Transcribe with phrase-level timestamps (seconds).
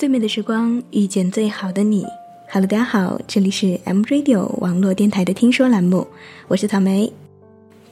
[0.00, 2.06] 最美的时光，遇见最好的你。
[2.50, 6.06] Hello，大家好，这里是 M Radio 网络电台的听说栏目，
[6.48, 7.12] 我是草莓。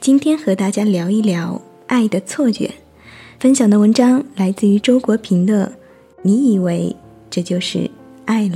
[0.01, 2.71] 今天和大家聊一聊爱的错觉。
[3.37, 5.67] 分享的文章来自于周国平的
[6.23, 6.95] 《你以为
[7.29, 7.87] 这就是
[8.25, 8.55] 爱了》。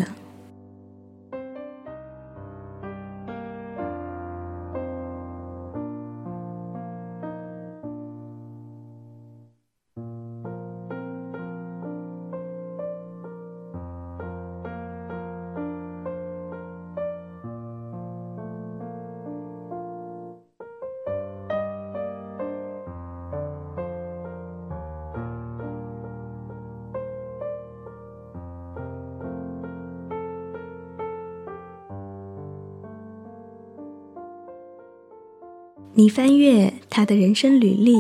[35.96, 37.94] 你翻阅他的人生履历，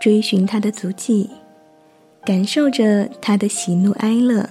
[0.00, 1.30] 追寻他的足迹，
[2.24, 4.50] 感受着他的喜怒哀乐，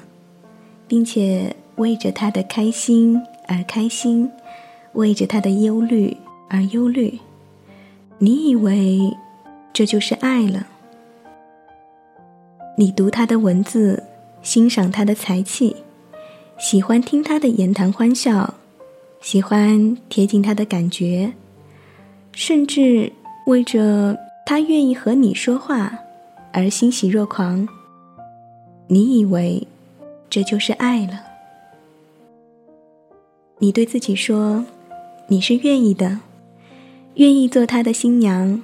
[0.88, 4.31] 并且为着他的开心而开心，
[4.94, 6.16] 为着他的忧虑
[6.48, 7.20] 而忧虑。
[8.20, 9.02] 你以为
[9.73, 10.66] 这就是爱了？
[12.78, 14.02] 你读他的文字，
[14.42, 15.76] 欣赏他的才气，
[16.58, 18.53] 喜欢听他的言谈欢笑，
[19.20, 21.33] 喜欢贴近他的感觉。
[22.36, 23.11] 甚至
[23.47, 25.97] 为着他愿意和你说话
[26.52, 27.66] 而欣喜若狂，
[28.88, 29.66] 你以为
[30.30, 31.22] 这就是爱了？
[33.59, 34.66] 你对自己说，
[35.30, 36.19] 你是愿意的，
[37.16, 38.61] 愿意做他的新娘，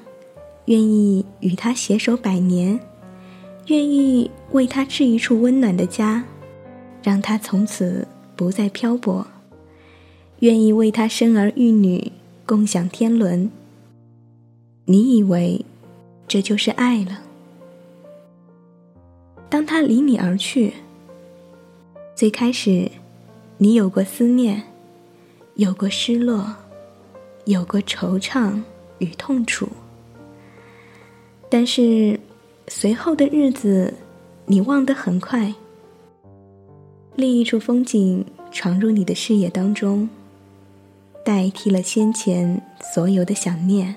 [0.65, 2.77] 愿意与他携手百年，
[3.67, 6.25] 愿意为他置一处温暖的家，
[7.01, 9.25] 让他从此不再漂泊，
[10.39, 12.11] 愿意为他生儿育女，
[12.45, 13.49] 共享天伦。
[14.91, 15.63] 你以为
[16.27, 17.21] 这就是爱了？
[19.49, 20.73] 当他离你而去，
[22.13, 22.91] 最开始，
[23.57, 24.63] 你有过思念，
[25.55, 26.57] 有过失落，
[27.45, 28.61] 有过惆怅
[28.97, 29.69] 与痛楚。
[31.47, 32.19] 但是，
[32.67, 33.93] 随后的日子，
[34.45, 35.53] 你忘得很快。
[37.15, 40.09] 另一处风景闯入你的视野当中，
[41.23, 42.61] 代替了先前
[42.93, 43.95] 所有的想念。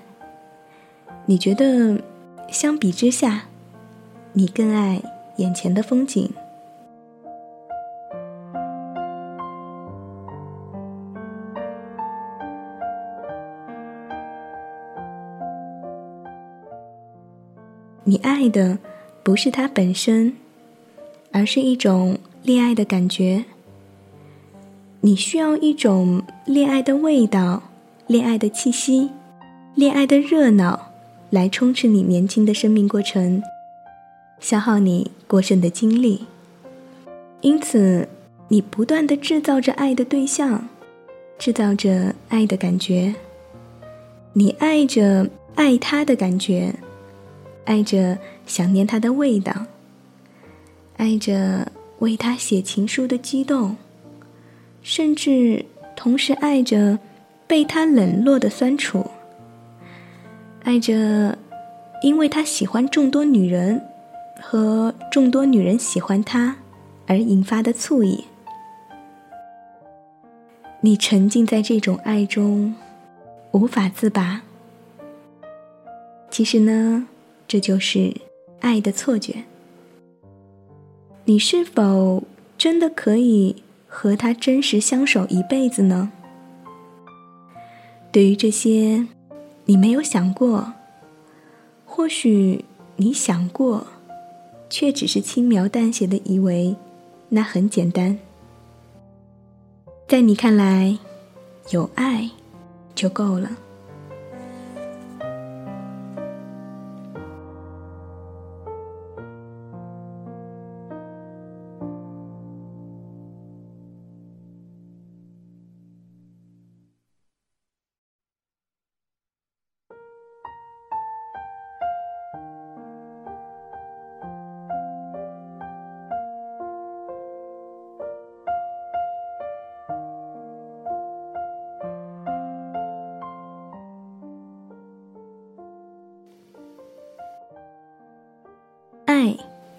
[1.26, 2.00] 你觉得，
[2.48, 3.44] 相比之下，
[4.34, 5.00] 你更爱
[5.36, 6.30] 眼前的风景？
[18.06, 18.78] 你爱的
[19.22, 20.36] 不是它本身，
[21.32, 23.46] 而是一种恋爱的感觉。
[25.00, 27.62] 你需要一种恋爱的味道，
[28.06, 29.08] 恋爱的气息，
[29.74, 30.83] 恋爱的热闹。
[31.34, 33.42] 来充斥你年轻的生命过程，
[34.38, 36.24] 消耗你过剩的精力。
[37.40, 38.08] 因此，
[38.46, 40.68] 你不断的制造着爱的对象，
[41.36, 43.12] 制造着爱的感觉。
[44.32, 46.72] 你爱着爱他的感觉，
[47.64, 49.52] 爱着想念他的味道，
[50.98, 51.66] 爱着
[51.98, 53.76] 为他写情书的激动，
[54.82, 56.96] 甚至同时爱着
[57.48, 59.04] 被他冷落的酸楚。
[60.64, 61.36] 爱着，
[62.00, 63.82] 因为他喜欢众多女人，
[64.40, 66.56] 和众多女人喜欢他
[67.06, 68.24] 而引发的醋意。
[70.80, 72.74] 你沉浸在这种爱中，
[73.52, 74.40] 无法自拔。
[76.30, 77.06] 其实呢，
[77.46, 78.14] 这就是
[78.60, 79.44] 爱的错觉。
[81.26, 82.22] 你是否
[82.56, 86.10] 真的可以和他真实相守一辈子呢？
[88.10, 89.06] 对于这些。
[89.66, 90.72] 你没有想过，
[91.86, 92.64] 或许
[92.96, 93.86] 你想过，
[94.68, 96.76] 却只是轻描淡写的以为
[97.28, 98.18] 那很简单。
[100.06, 100.98] 在你看来，
[101.70, 102.30] 有爱
[102.94, 103.50] 就够了。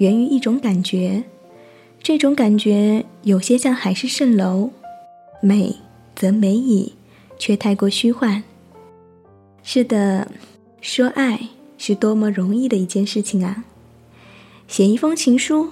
[0.05, 1.23] 源于一种感觉，
[1.99, 4.69] 这种感觉有些像海市蜃楼，
[5.41, 5.77] 美
[6.15, 6.93] 则美矣，
[7.39, 8.43] 却太过虚幻。
[9.63, 10.31] 是的，
[10.79, 11.49] 说爱
[11.79, 13.63] 是多么容易的一件事情啊！
[14.67, 15.69] 写一封情书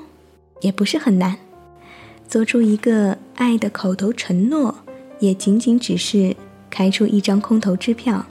[0.62, 1.38] 也不是很难，
[2.28, 4.78] 做出一个爱的口头承诺，
[5.20, 6.36] 也仅仅只是
[6.72, 8.26] 开出一张空头支票。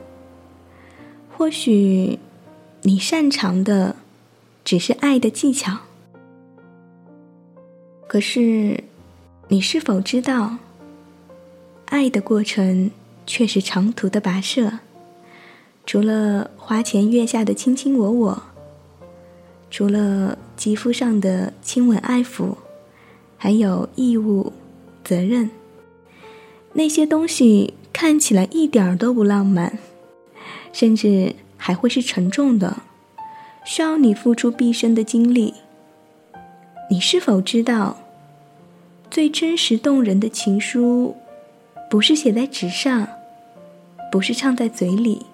[1.31, 2.19] 或许，
[2.83, 3.95] 你擅长的
[4.65, 5.79] 只是爱的技巧，
[8.13, 8.85] 可是，
[9.49, 10.59] 你是否知道，
[11.87, 12.91] 爱的过程
[13.27, 14.81] 却是长途的跋涉？
[15.87, 18.43] 除了花前月下的卿卿我我，
[19.71, 22.55] 除了肌肤上的亲吻爱抚，
[23.39, 24.53] 还有义务、
[25.03, 25.51] 责任，
[26.75, 29.79] 那些东西看起来一点儿都不浪漫，
[30.71, 32.83] 甚至还会是沉重的，
[33.65, 35.55] 需要你付出毕生的精力。
[36.91, 38.02] 你是否知道，
[39.13, 41.15] 最真实动人的情书，
[41.91, 43.07] 不是写在纸上，
[44.11, 45.27] 不是唱在嘴里？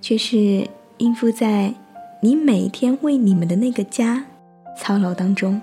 [0.00, 0.66] 却是
[0.96, 1.74] 应付在
[2.22, 4.24] 你每天为你们的那个家
[4.74, 5.60] 操劳当中。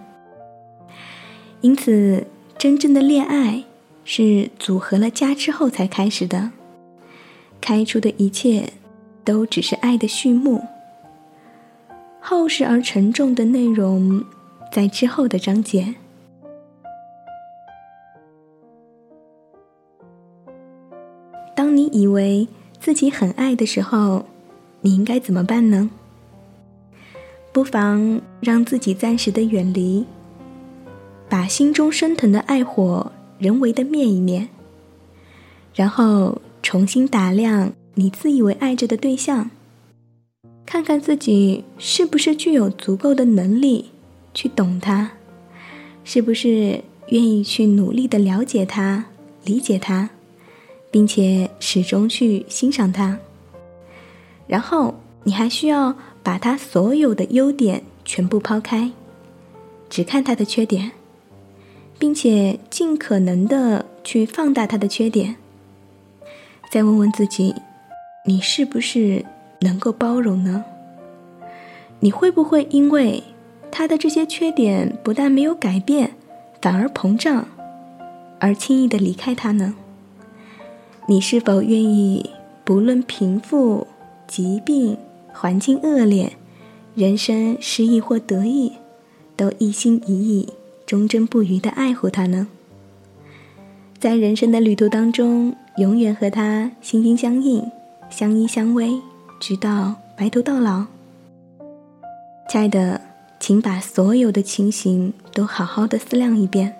[1.61, 2.27] 因此，
[2.59, 3.63] 真正的恋爱
[4.05, 6.51] 是组合了家之后才开始的，
[7.59, 8.71] 开出的一切
[9.23, 10.63] 都只是爱的序幕。
[12.19, 14.23] 厚实而沉重的内容，
[14.71, 15.95] 在之后的章节。
[21.73, 22.47] 当你以为
[22.79, 24.27] 自己很爱的时候，
[24.81, 25.89] 你应该怎么办呢？
[27.51, 30.05] 不妨让自己暂时的远离，
[31.27, 34.49] 把心中升腾的爱火人为的灭一灭，
[35.73, 39.49] 然后重新打量你自以为爱着的对象，
[40.67, 43.89] 看看自己是不是具有足够的能力
[44.35, 45.13] 去懂他，
[46.03, 49.05] 是不是愿意去努力的了解他、
[49.43, 50.11] 理解他，
[50.93, 53.17] 并且始终去欣赏他。
[54.45, 54.93] 然后，
[55.23, 58.91] 你还需要把他所有的优点全部抛开，
[59.89, 60.91] 只看他的缺点，
[61.97, 65.37] 并且尽可能的去放大他的缺点。
[66.69, 67.55] 再问问自己，
[68.27, 69.25] 你是不是
[69.61, 70.63] 能够包容呢？
[72.01, 73.23] 你会不会因为
[73.71, 76.11] 他的这些缺点不但没有改变，
[76.61, 77.47] 反而膨胀，
[78.39, 79.73] 而轻易的离开他呢？
[81.05, 82.29] 你是否愿意
[82.63, 83.87] 不论贫富？
[84.25, 84.97] 疾病、
[85.33, 86.31] 环境恶劣、
[86.95, 88.71] 人生失意或得意，
[89.35, 90.49] 都一心一意、
[90.85, 92.47] 忠贞不渝的爱护他呢？
[93.99, 97.63] 在人生的旅途当中，永远和他心心相印、
[98.09, 98.99] 相依相偎，
[99.39, 100.85] 直到白头到老。
[102.49, 103.01] 亲爱的，
[103.39, 106.73] 请把所有的情形都好好的思量一遍，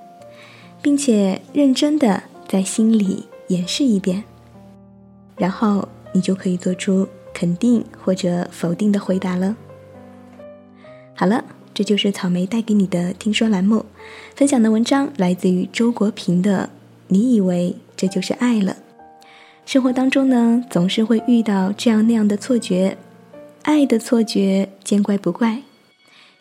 [0.82, 4.24] 并且认真的在心里演示一遍，
[5.38, 7.08] 然后你就可以做出。
[7.36, 9.56] 肯定或者否定的回答了。
[11.16, 11.44] 好了，
[11.74, 13.88] 这就是草莓带给你的听说栏目，
[14.36, 16.70] 分享的文章来自于周国平的。
[17.08, 18.78] 你以为这就是爱了？
[19.66, 22.98] 生活当中呢，总是会遇到这样那样的错觉，
[23.64, 25.64] 爱的错觉，见怪不怪。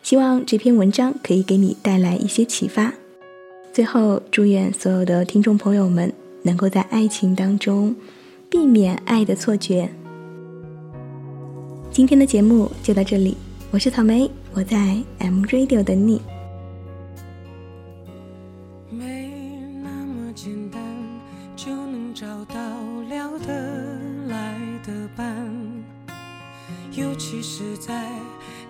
[0.03, 2.93] 希望这篇文章可以给你带来一些启发。
[3.73, 6.13] 最后，祝愿所有的听众朋友们
[6.43, 7.95] 能够在爱情当中
[8.49, 9.89] 避免爱的错觉。
[11.89, 13.37] 今天的节目就到这里，
[13.71, 16.21] 我是草莓，我在 M Radio 等你。
[18.89, 19.31] 没
[19.81, 20.81] 那么简单
[21.55, 22.55] 就能找到
[23.09, 23.97] 聊得
[24.27, 25.47] 来的伴，
[26.91, 28.09] 尤其是在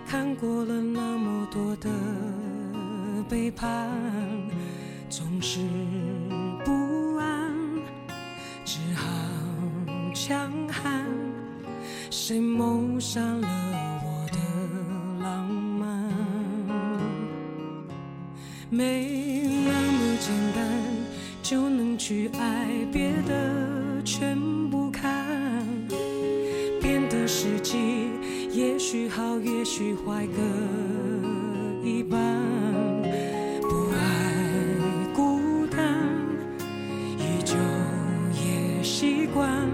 [0.06, 1.90] 看过了那么多的
[3.28, 3.90] 背叛，
[5.08, 5.60] 总是
[12.26, 14.38] 谁谋杀了我的
[15.22, 15.46] 浪
[15.78, 16.10] 漫？
[18.70, 20.66] 没那么简单
[21.42, 24.40] 就能去爱，别的全
[24.70, 25.26] 不看。
[26.80, 28.08] 变的时机
[28.54, 30.40] 也许好，也许坏各
[31.86, 32.18] 一半。
[33.60, 35.78] 不爱孤单，
[37.18, 37.54] 依旧
[38.32, 39.73] 也习惯。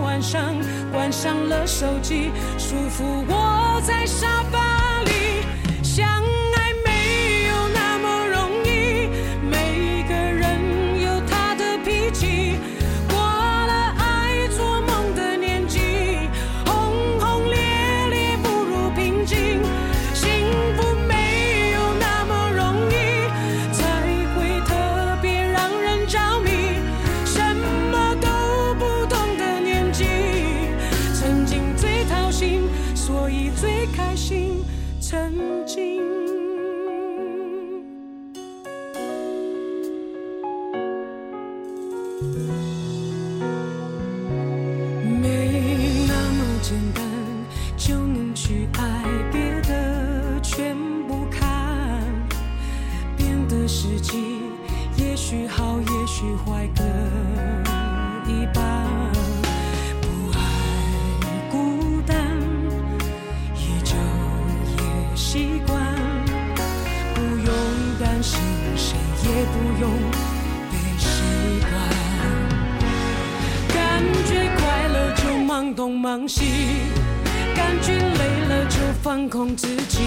[0.21, 0.55] 上。
[0.91, 4.70] 关上了手机，舒服窝在沙发
[35.11, 35.19] 曾
[35.65, 36.01] 经。
[45.21, 47.03] 没那么简单
[47.75, 49.03] 就能去爱，
[49.33, 50.77] 别的全
[51.09, 52.01] 不看，
[53.17, 54.37] 变得实际，
[54.95, 56.83] 也许好，也许坏各
[58.31, 59.20] 一半。
[65.31, 65.79] 习惯。
[67.15, 67.47] 不用
[67.97, 68.37] 担心，
[68.75, 69.89] 谁也不用
[70.69, 71.07] 被习
[71.69, 71.71] 惯。
[73.73, 76.43] 感觉快乐就忙东忙西，
[77.55, 79.99] 感觉累了就放空自己。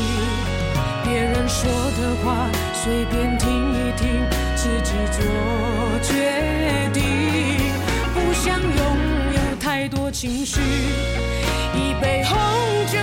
[1.02, 4.06] 别人说的话随便听一听，
[4.54, 5.24] 自己做
[6.02, 7.02] 决定。
[8.12, 8.98] 不想拥
[9.32, 10.60] 有太多情绪，
[11.72, 12.36] 一杯红
[12.92, 12.98] 酒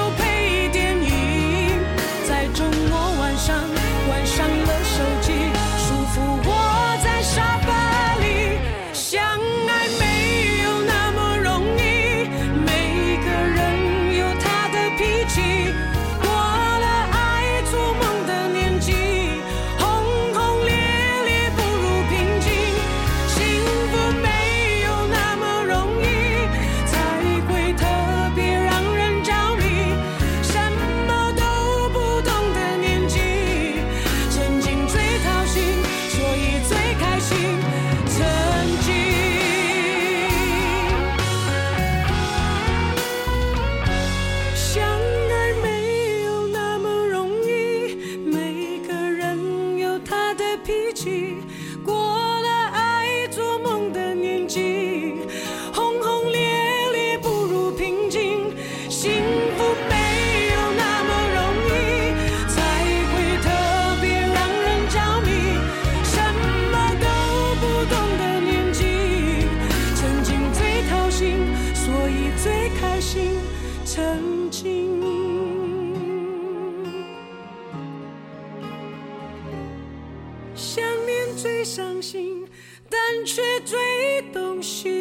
[83.25, 84.92] 却最动心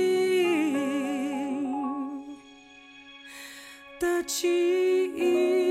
[3.98, 4.48] 的记
[5.16, 5.69] 忆。